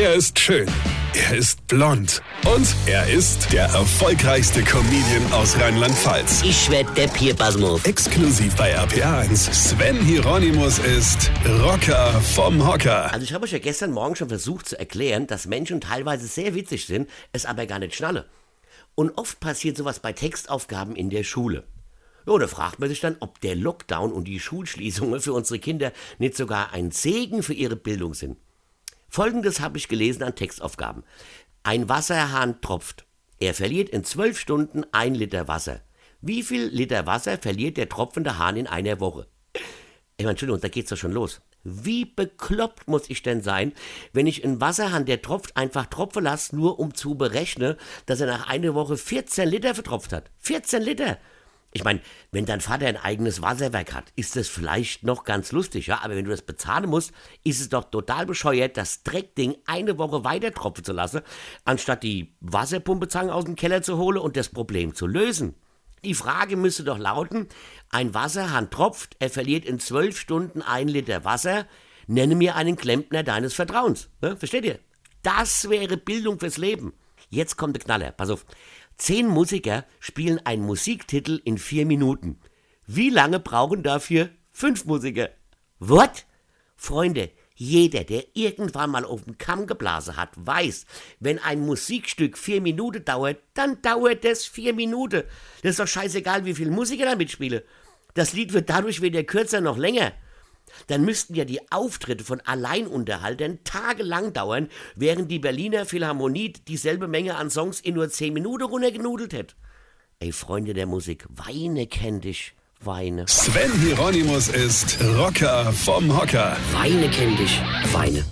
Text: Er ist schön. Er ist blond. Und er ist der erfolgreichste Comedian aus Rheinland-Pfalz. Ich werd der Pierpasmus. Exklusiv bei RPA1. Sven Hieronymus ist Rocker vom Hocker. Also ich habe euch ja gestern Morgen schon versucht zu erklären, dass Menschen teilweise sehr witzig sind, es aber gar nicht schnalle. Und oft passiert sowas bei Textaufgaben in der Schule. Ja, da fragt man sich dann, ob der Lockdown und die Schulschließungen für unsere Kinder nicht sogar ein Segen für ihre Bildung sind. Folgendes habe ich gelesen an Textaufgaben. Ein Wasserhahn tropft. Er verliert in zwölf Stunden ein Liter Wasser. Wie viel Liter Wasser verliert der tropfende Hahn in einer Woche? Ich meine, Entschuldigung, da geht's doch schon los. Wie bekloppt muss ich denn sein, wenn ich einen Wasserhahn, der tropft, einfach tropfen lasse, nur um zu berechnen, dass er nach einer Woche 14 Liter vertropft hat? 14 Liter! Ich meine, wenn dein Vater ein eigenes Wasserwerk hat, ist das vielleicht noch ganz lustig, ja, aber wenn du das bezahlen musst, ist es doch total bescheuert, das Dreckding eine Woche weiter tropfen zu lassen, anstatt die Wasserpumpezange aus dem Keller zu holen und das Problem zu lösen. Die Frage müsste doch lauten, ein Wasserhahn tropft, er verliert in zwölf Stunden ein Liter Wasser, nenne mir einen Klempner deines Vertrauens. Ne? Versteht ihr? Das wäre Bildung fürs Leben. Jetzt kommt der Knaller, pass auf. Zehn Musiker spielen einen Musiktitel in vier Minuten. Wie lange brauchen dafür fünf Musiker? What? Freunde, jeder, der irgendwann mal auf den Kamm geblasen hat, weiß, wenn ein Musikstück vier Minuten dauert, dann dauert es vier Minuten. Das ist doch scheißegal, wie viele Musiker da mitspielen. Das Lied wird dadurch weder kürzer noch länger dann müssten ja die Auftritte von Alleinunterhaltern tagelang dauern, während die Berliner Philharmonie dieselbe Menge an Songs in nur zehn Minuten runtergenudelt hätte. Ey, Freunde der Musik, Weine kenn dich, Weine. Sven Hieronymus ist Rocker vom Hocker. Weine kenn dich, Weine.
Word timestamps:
Er 0.00 0.14
ist 0.14 0.38
schön. 0.38 0.68
Er 1.12 1.36
ist 1.36 1.66
blond. 1.66 2.22
Und 2.46 2.72
er 2.86 3.10
ist 3.10 3.52
der 3.52 3.64
erfolgreichste 3.64 4.62
Comedian 4.62 5.32
aus 5.32 5.58
Rheinland-Pfalz. 5.58 6.42
Ich 6.44 6.70
werd 6.70 6.96
der 6.96 7.08
Pierpasmus. 7.08 7.84
Exklusiv 7.84 8.54
bei 8.54 8.78
RPA1. 8.78 9.52
Sven 9.52 10.00
Hieronymus 10.00 10.78
ist 10.78 11.32
Rocker 11.64 12.12
vom 12.20 12.64
Hocker. 12.64 13.12
Also 13.12 13.24
ich 13.24 13.32
habe 13.32 13.42
euch 13.42 13.50
ja 13.50 13.58
gestern 13.58 13.90
Morgen 13.90 14.14
schon 14.14 14.28
versucht 14.28 14.68
zu 14.68 14.78
erklären, 14.78 15.26
dass 15.26 15.48
Menschen 15.48 15.80
teilweise 15.80 16.28
sehr 16.28 16.54
witzig 16.54 16.86
sind, 16.86 17.10
es 17.32 17.44
aber 17.44 17.66
gar 17.66 17.80
nicht 17.80 17.96
schnalle. 17.96 18.26
Und 18.94 19.18
oft 19.18 19.40
passiert 19.40 19.76
sowas 19.76 19.98
bei 19.98 20.12
Textaufgaben 20.12 20.94
in 20.94 21.10
der 21.10 21.24
Schule. 21.24 21.64
Ja, 22.24 22.38
da 22.38 22.46
fragt 22.46 22.78
man 22.78 22.88
sich 22.88 23.00
dann, 23.00 23.16
ob 23.18 23.40
der 23.40 23.56
Lockdown 23.56 24.12
und 24.12 24.28
die 24.28 24.38
Schulschließungen 24.38 25.20
für 25.20 25.32
unsere 25.32 25.58
Kinder 25.58 25.90
nicht 26.18 26.36
sogar 26.36 26.72
ein 26.72 26.92
Segen 26.92 27.42
für 27.42 27.54
ihre 27.54 27.74
Bildung 27.74 28.14
sind. 28.14 28.36
Folgendes 29.08 29.60
habe 29.60 29.78
ich 29.78 29.88
gelesen 29.88 30.22
an 30.22 30.34
Textaufgaben. 30.34 31.02
Ein 31.62 31.88
Wasserhahn 31.88 32.60
tropft. 32.60 33.06
Er 33.40 33.54
verliert 33.54 33.88
in 33.88 34.04
zwölf 34.04 34.38
Stunden 34.38 34.84
ein 34.92 35.14
Liter 35.14 35.48
Wasser. 35.48 35.80
Wie 36.20 36.42
viel 36.42 36.64
Liter 36.64 37.06
Wasser 37.06 37.38
verliert 37.38 37.76
der 37.76 37.88
tropfende 37.88 38.38
Hahn 38.38 38.56
in 38.56 38.66
einer 38.66 39.00
Woche? 39.00 39.28
Ich 40.16 40.24
meine, 40.24 40.30
Entschuldigung, 40.30 40.60
da 40.60 40.68
geht's 40.68 40.90
doch 40.90 40.96
schon 40.96 41.12
los. 41.12 41.40
Wie 41.64 42.04
bekloppt 42.04 42.88
muss 42.88 43.08
ich 43.10 43.22
denn 43.22 43.42
sein, 43.42 43.72
wenn 44.12 44.26
ich 44.26 44.44
einen 44.44 44.60
Wasserhahn, 44.60 45.06
der 45.06 45.22
tropft, 45.22 45.56
einfach 45.56 45.86
tropfen 45.86 46.24
lasse, 46.24 46.56
nur 46.56 46.78
um 46.78 46.94
zu 46.94 47.14
berechnen, 47.14 47.76
dass 48.06 48.20
er 48.20 48.26
nach 48.26 48.48
einer 48.48 48.74
Woche 48.74 48.96
14 48.96 49.48
Liter 49.48 49.74
vertropft 49.74 50.12
hat? 50.12 50.30
14 50.38 50.82
Liter! 50.82 51.18
Ich 51.72 51.84
meine, 51.84 52.00
wenn 52.32 52.46
dein 52.46 52.62
Vater 52.62 52.86
ein 52.86 52.96
eigenes 52.96 53.42
Wasserwerk 53.42 53.92
hat, 53.92 54.12
ist 54.16 54.36
das 54.36 54.48
vielleicht 54.48 55.02
noch 55.02 55.24
ganz 55.24 55.52
lustig, 55.52 55.88
ja, 55.88 56.00
aber 56.02 56.16
wenn 56.16 56.24
du 56.24 56.30
das 56.30 56.42
bezahlen 56.42 56.88
musst, 56.88 57.12
ist 57.44 57.60
es 57.60 57.68
doch 57.68 57.84
total 57.84 58.24
bescheuert, 58.24 58.78
das 58.78 59.02
Dreckding 59.02 59.54
eine 59.66 59.98
Woche 59.98 60.24
weiter 60.24 60.52
tropfen 60.52 60.84
zu 60.84 60.92
lassen, 60.94 61.20
anstatt 61.64 62.02
die 62.02 62.34
Wasserpumpezange 62.40 63.34
aus 63.34 63.44
dem 63.44 63.54
Keller 63.54 63.82
zu 63.82 63.98
holen 63.98 64.16
und 64.16 64.36
das 64.36 64.48
Problem 64.48 64.94
zu 64.94 65.06
lösen. 65.06 65.56
Die 66.04 66.14
Frage 66.14 66.56
müsste 66.56 66.84
doch 66.84 66.98
lauten, 66.98 67.48
ein 67.90 68.14
Wasserhahn 68.14 68.70
tropft, 68.70 69.16
er 69.18 69.30
verliert 69.30 69.64
in 69.64 69.78
zwölf 69.78 70.18
Stunden 70.18 70.62
ein 70.62 70.88
Liter 70.88 71.24
Wasser, 71.24 71.66
nenne 72.06 72.34
mir 72.34 72.56
einen 72.56 72.76
Klempner 72.76 73.22
deines 73.22 73.52
Vertrauens. 73.52 74.08
Ne? 74.22 74.36
Versteht 74.36 74.64
ihr? 74.64 74.78
Das 75.22 75.68
wäre 75.68 75.96
Bildung 75.96 76.38
fürs 76.38 76.56
Leben. 76.56 76.94
Jetzt 77.28 77.56
kommt 77.56 77.76
der 77.76 77.84
Knaller, 77.84 78.12
pass 78.12 78.30
auf. 78.30 78.46
Zehn 78.96 79.28
Musiker 79.28 79.84
spielen 80.00 80.40
einen 80.44 80.64
Musiktitel 80.64 81.40
in 81.44 81.58
vier 81.58 81.86
Minuten. 81.86 82.40
Wie 82.86 83.10
lange 83.10 83.38
brauchen 83.38 83.82
dafür 83.82 84.30
fünf 84.50 84.84
Musiker? 84.86 85.30
What? 85.78 86.26
Freunde, 86.76 87.30
jeder, 87.54 88.04
der 88.04 88.24
irgendwann 88.34 88.90
mal 88.90 89.04
auf 89.04 89.24
den 89.24 89.36
Kamm 89.36 89.66
geblasen 89.66 90.16
hat, 90.16 90.30
weiß, 90.36 90.86
wenn 91.20 91.38
ein 91.38 91.60
Musikstück 91.60 92.38
vier 92.38 92.60
Minuten 92.60 93.04
dauert, 93.04 93.38
dann 93.54 93.82
dauert 93.82 94.24
es 94.24 94.46
vier 94.46 94.72
Minuten. 94.74 95.24
Das 95.62 95.70
ist 95.70 95.80
doch 95.80 95.88
scheißegal, 95.88 96.44
wie 96.44 96.54
viele 96.54 96.70
Musiker 96.70 97.04
da 97.04 97.16
mitspielen. 97.16 97.62
Das 98.14 98.32
Lied 98.32 98.52
wird 98.52 98.70
dadurch 98.70 99.00
weder 99.00 99.22
kürzer 99.24 99.60
noch 99.60 99.76
länger 99.76 100.12
dann 100.86 101.04
müssten 101.04 101.34
ja 101.34 101.44
die 101.44 101.70
Auftritte 101.70 102.24
von 102.24 102.40
Alleinunterhaltern 102.40 103.58
tagelang 103.64 104.32
dauern, 104.32 104.68
während 104.96 105.30
die 105.30 105.38
Berliner 105.38 105.86
Philharmonie 105.86 106.52
dieselbe 106.68 107.08
Menge 107.08 107.36
an 107.36 107.50
Songs 107.50 107.80
in 107.80 107.94
nur 107.94 108.10
zehn 108.10 108.32
Minuten 108.32 108.64
runtergenudelt 108.64 109.32
hätte. 109.32 109.54
Ey, 110.20 110.32
Freunde 110.32 110.74
der 110.74 110.86
Musik, 110.86 111.26
Weine 111.28 111.86
kenn 111.86 112.20
dich, 112.20 112.54
Weine. 112.80 113.26
Sven 113.28 113.72
Hieronymus 113.80 114.48
ist 114.48 114.98
Rocker 115.16 115.72
vom 115.72 116.16
Hocker. 116.16 116.56
Weine 116.72 117.08
kenn 117.10 117.36
dich, 117.36 117.60
Weine. 117.92 118.24